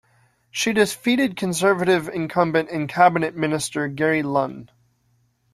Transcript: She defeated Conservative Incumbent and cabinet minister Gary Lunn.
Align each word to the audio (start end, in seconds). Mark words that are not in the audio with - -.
She 0.49 0.73
defeated 0.73 1.37
Conservative 1.37 2.09
Incumbent 2.09 2.71
and 2.71 2.89
cabinet 2.89 3.35
minister 3.37 3.87
Gary 3.87 4.23
Lunn. 4.23 4.71